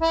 Sou 0.00 0.08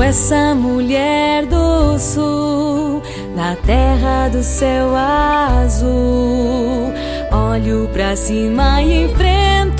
essa 0.00 0.54
mulher 0.54 1.46
do 1.46 1.98
sul, 1.98 3.02
na 3.34 3.56
terra 3.56 4.28
do 4.28 4.44
céu 4.44 4.94
azul. 4.94 6.92
Olho 7.32 7.88
pra 7.92 8.14
cima 8.14 8.80
e 8.82 9.06
enfrento 9.06 9.79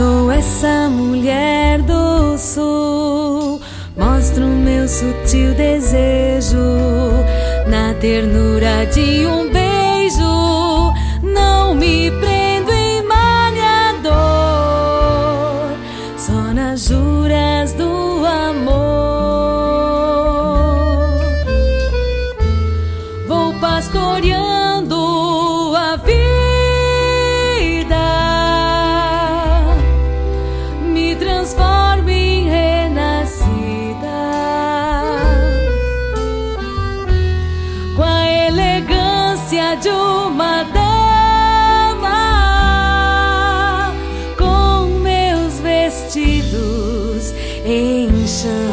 Sou 0.00 0.32
essa 0.32 0.88
mulher 0.88 1.82
do 1.82 2.38
sul, 2.38 3.60
mostro 3.94 4.46
meu 4.46 4.88
sutil 4.88 5.52
desejo 5.54 6.56
na 7.66 7.92
ternura 7.92 8.86
de 8.86 9.26
um 9.26 9.50
beijo. 9.50 9.59
De 39.76 39.88
uma 39.88 40.64
dama, 40.64 42.08
com 44.36 44.86
meus 45.00 45.60
vestidos 45.60 47.32
em 47.64 48.26
chamas. 48.26 48.69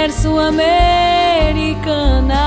Mulher 0.00 0.12
sul-americana. 0.12 2.46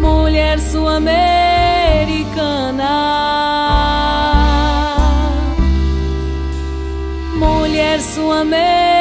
Mulher 0.00 0.58
sul-americana. 0.58 2.94
Mulher 7.38 8.00
sul-americana. 8.00 8.93